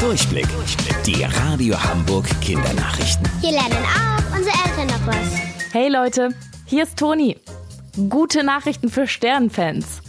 Durchblick. 0.00 0.46
Die 1.06 1.22
Radio 1.24 1.82
Hamburg 1.82 2.26
Kindernachrichten. 2.42 3.26
Hier 3.40 3.52
lernen 3.52 3.72
auch 3.72 4.36
unsere 4.36 4.54
Eltern 4.66 4.86
noch 4.88 5.06
was. 5.06 5.72
Hey 5.72 5.88
Leute, 5.88 6.34
hier 6.66 6.82
ist 6.82 6.98
Toni. 6.98 7.38
Gute 8.10 8.44
Nachrichten 8.44 8.90
für 8.90 9.06
Sternenfans. 9.06 10.02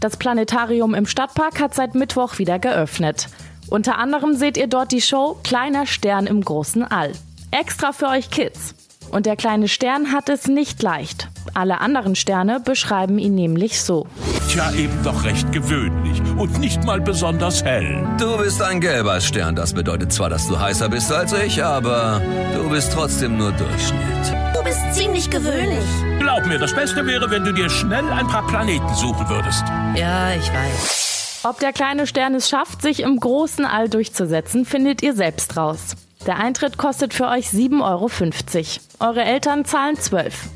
Das 0.00 0.18
Planetarium 0.18 0.94
im 0.94 1.06
Stadtpark 1.06 1.60
hat 1.60 1.74
seit 1.74 1.94
Mittwoch 1.94 2.38
wieder 2.38 2.58
geöffnet. 2.58 3.28
Unter 3.68 3.96
anderem 3.96 4.36
seht 4.36 4.58
ihr 4.58 4.66
dort 4.66 4.92
die 4.92 5.00
Show 5.00 5.38
Kleiner 5.42 5.86
Stern 5.86 6.26
im 6.26 6.42
großen 6.42 6.82
All. 6.84 7.12
Extra 7.50 7.92
für 7.92 8.08
euch 8.08 8.30
Kids. 8.30 8.74
Und 9.12 9.26
der 9.26 9.36
kleine 9.36 9.68
Stern 9.68 10.10
hat 10.10 10.30
es 10.30 10.48
nicht 10.48 10.82
leicht. 10.82 11.28
Alle 11.52 11.82
anderen 11.82 12.14
Sterne 12.14 12.60
beschreiben 12.60 13.18
ihn 13.18 13.34
nämlich 13.34 13.82
so. 13.82 14.06
Tja, 14.48 14.72
eben 14.72 15.02
doch 15.04 15.24
recht 15.24 15.52
gewöhnlich 15.52 16.18
und 16.38 16.58
nicht 16.58 16.82
mal 16.84 16.98
besonders 16.98 17.62
hell. 17.62 18.06
Du 18.18 18.38
bist 18.38 18.62
ein 18.62 18.80
gelber 18.80 19.20
Stern. 19.20 19.54
Das 19.54 19.74
bedeutet 19.74 20.14
zwar, 20.14 20.30
dass 20.30 20.48
du 20.48 20.58
heißer 20.58 20.88
bist 20.88 21.12
als 21.12 21.34
ich, 21.34 21.62
aber 21.62 22.22
du 22.54 22.70
bist 22.70 22.90
trotzdem 22.94 23.36
nur 23.36 23.52
Durchschnitt. 23.52 24.54
Du 24.54 24.64
bist 24.64 24.80
ziemlich 24.94 25.28
gewöhnlich. 25.28 25.84
Glaub 26.18 26.46
mir, 26.46 26.58
das 26.58 26.74
Beste 26.74 27.04
wäre, 27.06 27.30
wenn 27.30 27.44
du 27.44 27.52
dir 27.52 27.68
schnell 27.68 28.08
ein 28.08 28.26
paar 28.26 28.46
Planeten 28.46 28.94
suchen 28.94 29.28
würdest. 29.28 29.62
Ja, 29.94 30.32
ich 30.34 30.48
weiß. 30.50 31.42
Ob 31.44 31.60
der 31.60 31.74
kleine 31.74 32.06
Stern 32.06 32.34
es 32.34 32.48
schafft, 32.48 32.80
sich 32.80 33.00
im 33.00 33.20
großen 33.20 33.66
All 33.66 33.90
durchzusetzen, 33.90 34.64
findet 34.64 35.02
ihr 35.02 35.12
selbst 35.14 35.54
raus. 35.58 35.96
Der 36.26 36.38
Eintritt 36.38 36.78
kostet 36.78 37.14
für 37.14 37.26
euch 37.26 37.48
7,50 37.48 37.80
Euro. 37.82 39.10
Eure 39.10 39.24
Eltern 39.24 39.64
zahlen 39.64 39.96
12. 39.96 40.50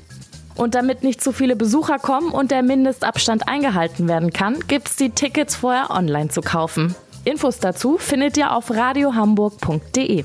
Und 0.54 0.74
damit 0.76 1.02
nicht 1.02 1.20
zu 1.20 1.32
viele 1.32 1.56
Besucher 1.56 1.98
kommen 1.98 2.30
und 2.30 2.52
der 2.52 2.62
Mindestabstand 2.62 3.48
eingehalten 3.48 4.08
werden 4.08 4.32
kann, 4.32 4.60
gibt's 4.68 4.96
die 4.96 5.10
Tickets 5.10 5.56
vorher 5.56 5.90
online 5.90 6.28
zu 6.28 6.40
kaufen. 6.40 6.94
Infos 7.24 7.58
dazu 7.58 7.98
findet 7.98 8.36
ihr 8.36 8.54
auf 8.54 8.70
radiohamburg.de. 8.70 10.24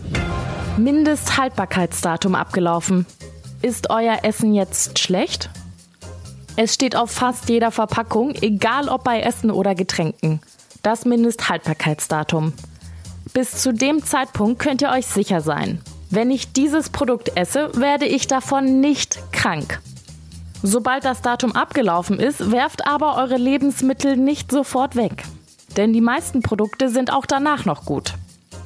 Mindesthaltbarkeitsdatum 0.77 2.35
abgelaufen. 2.35 3.07
Ist 3.63 3.89
euer 3.89 4.19
Essen 4.21 4.53
jetzt 4.53 4.99
schlecht? 4.99 5.49
Es 6.55 6.75
steht 6.75 6.95
auf 6.95 7.09
fast 7.09 7.49
jeder 7.49 7.71
Verpackung, 7.71 8.35
egal 8.35 8.89
ob 8.89 9.03
bei 9.03 9.21
Essen 9.21 9.49
oder 9.49 9.73
Getränken. 9.73 10.39
Das 10.83 11.05
Mindesthaltbarkeitsdatum. 11.05 12.53
Bis 13.33 13.61
zu 13.61 13.73
dem 13.73 14.03
Zeitpunkt 14.03 14.59
könnt 14.59 14.81
ihr 14.81 14.89
euch 14.89 15.07
sicher 15.07 15.41
sein. 15.41 15.81
Wenn 16.09 16.31
ich 16.31 16.51
dieses 16.51 16.89
Produkt 16.89 17.37
esse, 17.37 17.71
werde 17.79 18.05
ich 18.05 18.27
davon 18.27 18.81
nicht 18.81 19.19
krank. 19.31 19.81
Sobald 20.61 21.05
das 21.05 21.21
Datum 21.21 21.53
abgelaufen 21.53 22.19
ist, 22.19 22.51
werft 22.51 22.85
aber 22.85 23.15
eure 23.15 23.37
Lebensmittel 23.37 24.17
nicht 24.17 24.51
sofort 24.51 24.95
weg. 24.95 25.23
Denn 25.77 25.93
die 25.93 26.01
meisten 26.01 26.41
Produkte 26.41 26.89
sind 26.89 27.13
auch 27.13 27.25
danach 27.25 27.65
noch 27.65 27.85
gut. 27.85 28.13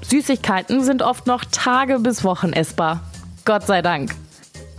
Süßigkeiten 0.01 0.83
sind 0.83 1.03
oft 1.03 1.27
noch 1.27 1.45
Tage 1.45 1.99
bis 1.99 2.23
Wochen 2.23 2.51
essbar. 2.51 3.01
Gott 3.45 3.67
sei 3.67 3.81
Dank. 3.81 4.15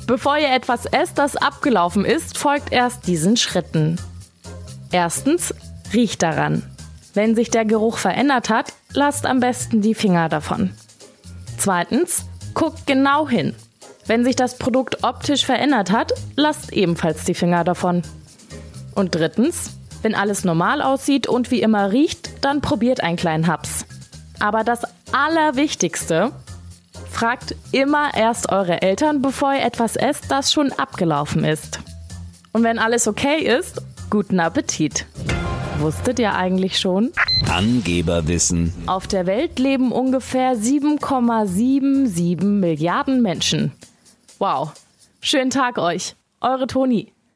Bevor 0.07 0.37
ihr 0.37 0.53
etwas 0.53 0.87
esst, 0.87 1.19
das 1.19 1.37
abgelaufen 1.37 2.05
ist, 2.05 2.37
folgt 2.37 2.73
erst 2.73 3.07
diesen 3.07 3.37
Schritten. 3.37 3.97
Erstens, 4.91 5.55
riecht 5.93 6.23
daran. 6.23 6.63
Wenn 7.17 7.35
sich 7.35 7.49
der 7.49 7.65
Geruch 7.65 7.97
verändert 7.97 8.51
hat, 8.51 8.75
lasst 8.93 9.25
am 9.25 9.41
besten 9.41 9.81
die 9.81 9.95
Finger 9.95 10.29
davon. 10.29 10.75
Zweitens, 11.57 12.27
guckt 12.53 12.87
genau 12.87 13.27
hin. 13.27 13.55
Wenn 14.05 14.23
sich 14.23 14.37
das 14.37 14.59
Produkt 14.59 15.03
optisch 15.03 15.47
verändert 15.47 15.91
hat, 15.91 16.13
lasst 16.37 16.75
ebenfalls 16.75 17.25
die 17.25 17.33
Finger 17.33 17.65
davon. 17.65 18.03
Und 18.95 19.15
drittens, 19.15 19.71
wenn 20.03 20.15
alles 20.15 20.45
normal 20.45 20.83
aussieht 20.83 21.27
und 21.27 21.51
wie 21.51 21.63
immer 21.63 21.91
riecht, 21.91 22.45
dann 22.45 22.61
probiert 22.61 23.03
einen 23.03 23.17
kleinen 23.17 23.47
Haps. 23.47 23.87
Aber 24.39 24.63
das 24.63 24.83
Allerwichtigste, 25.11 26.33
fragt 27.11 27.57
immer 27.73 28.13
erst 28.13 28.53
eure 28.53 28.83
Eltern, 28.83 29.23
bevor 29.23 29.55
ihr 29.55 29.65
etwas 29.65 29.97
esst, 29.97 30.31
das 30.31 30.53
schon 30.53 30.71
abgelaufen 30.73 31.45
ist. 31.45 31.81
Und 32.53 32.63
wenn 32.63 32.79
alles 32.79 33.09
okay 33.09 33.39
ist, 33.39 33.81
guten 34.11 34.39
Appetit. 34.39 35.07
Wusstet 35.79 36.19
ihr 36.19 36.35
eigentlich 36.35 36.79
schon? 36.79 37.13
Angeberwissen. 37.51 38.73
Auf 38.87 39.07
der 39.07 39.27
Welt 39.27 39.59
leben 39.59 39.93
ungefähr 39.93 40.55
7,77 40.57 42.43
Milliarden 42.45 43.21
Menschen. 43.21 43.73
Wow. 44.39 44.73
Schönen 45.21 45.51
Tag 45.51 45.79
euch. 45.79 46.15
Eure 46.41 46.67
Toni. 46.67 47.13